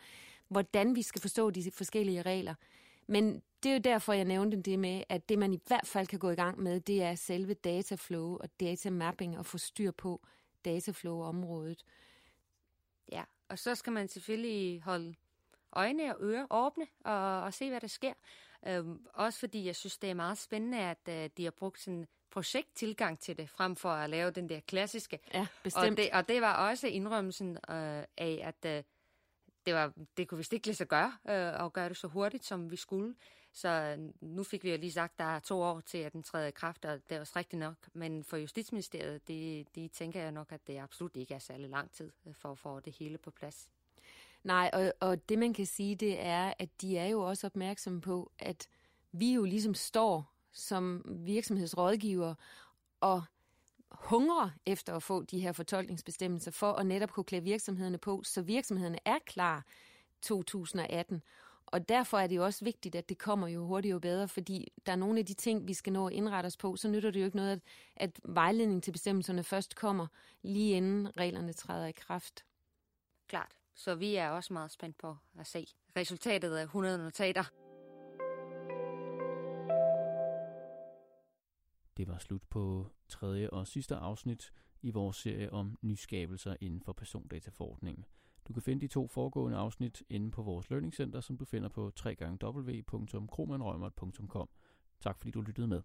hvordan 0.48 0.96
vi 0.96 1.02
skal 1.02 1.22
forstå 1.22 1.50
de 1.50 1.72
forskellige 1.72 2.22
regler. 2.22 2.56
Men 3.08 3.42
det 3.64 3.70
er 3.70 3.74
jo 3.74 3.80
derfor, 3.80 4.14
jeg 4.14 4.26
nævnte 4.26 4.62
det 4.62 4.80
med, 4.80 5.04
at 5.10 5.30
det 5.30 5.40
man 5.40 5.54
i 5.54 5.60
hvert 5.68 5.88
fald 5.88 6.08
kan 6.08 6.20
gå 6.20 6.30
i 6.30 6.36
gang 6.36 6.60
med, 6.60 6.80
det 6.80 7.04
er 7.04 7.16
selve 7.16 7.54
dataflow 7.54 8.38
og 8.38 8.50
datamapping 8.60 9.38
og 9.38 9.46
få 9.46 9.58
styr 9.58 9.92
på 9.92 10.22
dataflow-området. 10.66 11.84
Ja, 13.12 13.24
og 13.50 13.60
så 13.60 13.76
skal 13.76 13.94
man 13.94 14.08
selvfølgelig 14.08 14.82
holde 14.82 15.16
øjne 15.74 16.16
og 16.16 16.24
ører 16.24 16.48
åbne 16.50 16.88
og, 17.06 17.42
og 17.42 17.54
se, 17.54 17.70
hvad 17.70 17.82
der 17.82 17.88
sker. 17.88 18.14
Øhm, 18.68 19.06
også 19.14 19.40
fordi 19.40 19.66
jeg 19.66 19.76
synes, 19.76 19.98
det 19.98 20.10
er 20.10 20.14
meget 20.14 20.38
spændende, 20.38 20.80
at 20.80 21.10
øh, 21.10 21.30
de 21.38 21.44
har 21.44 21.52
brugt 21.52 21.80
sådan 21.80 22.08
projekttilgang 22.32 23.20
til 23.20 23.38
det, 23.38 23.50
frem 23.50 23.76
for 23.76 23.90
at 23.90 24.10
lave 24.10 24.32
den 24.32 24.50
der 24.50 24.60
klassiske. 24.60 25.20
Ja, 25.34 25.48
bestemt. 25.64 25.86
Og 25.86 25.98
det, 25.98 26.10
og 26.14 26.28
det 26.28 26.42
var 26.42 26.70
også 26.70 26.88
indrømmelsen 26.88 27.50
uh, 27.52 27.76
af, 28.18 28.42
at 28.44 28.66
uh, 28.66 28.84
det, 29.66 29.74
var, 29.74 29.94
det 30.18 30.28
kunne 30.28 30.38
vist 30.38 30.54
ikke 30.54 30.68
lade 30.68 30.78
sig 30.78 30.88
gøre, 30.88 31.14
uh, 31.24 31.66
at 31.66 31.74
gøre 31.74 31.90
det 31.90 31.98
så 31.98 32.08
hurtigt, 32.08 32.46
som 32.46 32.72
vi 32.72 32.76
skulle. 32.76 33.16
Så 33.54 33.98
nu 34.22 34.44
fik 34.44 34.64
vi 34.64 34.72
jo 34.72 34.78
lige 34.78 34.92
sagt, 34.92 35.14
at 35.14 35.20
der 35.20 35.26
er 35.26 35.40
to 35.40 35.62
år 35.62 35.80
til, 35.80 35.98
at 35.98 36.14
den 36.14 36.24
træder 36.24 36.48
i 36.48 36.52
kraft, 36.52 36.86
og 36.86 37.00
det 37.10 37.16
er 37.16 37.20
også 37.20 37.34
rigtigt 37.36 37.60
nok. 37.60 37.76
Men 37.94 38.24
for 38.24 38.38
Justitsministeriet, 38.38 39.28
de, 39.28 39.66
de 39.76 39.88
tænker 39.88 40.22
jeg 40.22 40.32
nok, 40.32 40.52
at 40.52 40.68
det 40.68 40.80
absolut 40.80 41.16
ikke 41.16 41.34
er 41.34 41.40
særlig 41.40 41.70
lang 41.70 41.92
tid 41.92 42.12
for 42.34 42.52
at 42.52 42.58
få 42.58 42.80
det 42.80 42.94
hele 42.94 43.18
på 43.18 43.32
plads. 43.32 43.70
Nej, 44.44 44.70
og, 44.74 44.94
og 45.00 45.30
det 45.30 45.40
man 45.40 45.54
kan 45.54 45.66
sige, 45.66 45.96
det 45.96 46.20
er, 46.20 46.54
at 46.60 46.70
de 46.82 46.98
er 46.98 47.08
jo 47.08 47.22
også 47.22 47.48
opmærksomme 47.48 48.02
på, 48.02 48.32
at 48.40 48.68
vi 49.12 49.34
jo 49.34 49.44
ligesom 49.44 49.74
står 49.74 50.34
som 50.52 51.06
virksomhedsrådgiver 51.06 52.36
og 53.02 53.24
hungrer 53.92 54.50
efter 54.66 54.96
at 54.96 55.04
få 55.04 55.24
de 55.24 55.40
her 55.40 55.52
fortolkningsbestemmelser 55.52 56.52
for 56.52 56.74
at 56.74 56.86
netop 56.86 57.12
kunne 57.12 57.24
klæde 57.24 57.44
virksomhederne 57.44 57.98
på, 57.98 58.24
så 58.24 58.42
virksomhederne 58.42 59.00
er 59.06 59.18
klar 59.26 59.66
2018. 60.22 61.22
Og 61.66 61.90
derfor 61.90 62.20
er 62.20 62.28
det 62.28 62.36
jo 62.36 62.46
også 62.46 62.66
vigtigt, 62.66 62.96
at 62.96 63.10
det 63.10 63.18
kommer 63.18 63.48
jo 63.48 63.66
hurtigere 63.66 63.98
og 63.98 64.02
bedre, 64.02 64.28
fordi 64.28 64.72
der 64.86 64.92
er 64.92 64.96
nogle 64.96 65.20
af 65.20 65.26
de 65.26 65.34
ting, 65.34 65.68
vi 65.68 65.74
skal 65.74 65.94
nå 65.94 66.08
at 66.08 66.14
indrette 66.14 66.48
os 66.48 66.58
på, 66.58 66.76
så 66.76 66.88
nytter 66.88 67.12
det 67.12 67.20
jo 67.20 67.26
ikke 67.26 67.38
noget, 67.38 67.52
at, 67.52 67.62
at 67.96 68.20
vejledning 68.24 68.84
til 68.84 68.92
bestemmelserne 68.92 69.44
først 69.44 69.76
kommer 69.76 70.08
lige 70.42 70.78
inden 70.78 71.18
reglerne 71.18 71.54
træder 71.54 71.86
i 71.86 71.92
kraft. 71.92 72.46
Klart. 73.28 73.52
Så 73.76 73.96
vi 73.96 74.16
er 74.16 74.30
også 74.30 74.54
meget 74.54 74.72
spændt 74.72 74.98
på 74.98 75.18
at 75.40 75.48
se 75.48 75.68
resultatet 75.96 76.56
af 76.56 76.64
100 76.64 76.98
notater. 76.98 77.69
Det 82.00 82.08
var 82.08 82.18
slut 82.18 82.44
på 82.50 82.88
tredje 83.08 83.50
og 83.50 83.68
sidste 83.68 83.96
afsnit 83.96 84.54
i 84.82 84.92
vores 84.92 85.18
serie 85.18 85.54
om 85.54 85.78
nyskabelser 85.82 86.56
inden 86.62 86.82
for 86.82 86.94
persondataforordningen. 86.94 88.06
Du 88.48 88.54
kan 88.54 88.62
finde 88.62 88.82
de 88.82 88.88
to 88.88 89.08
foregående 89.08 89.58
afsnit 89.58 90.04
inde 90.10 90.32
på 90.32 90.44
vores 90.44 90.70
learningcenter, 90.70 91.22
som 91.22 91.38
du 91.38 91.46
finder 91.46 91.70
på 91.70 91.92
www.kromanrømert.com. 92.04 94.50
Tak 95.00 95.18
fordi 95.18 95.32
du 95.32 95.42
lyttede 95.42 95.68
med. 95.68 95.82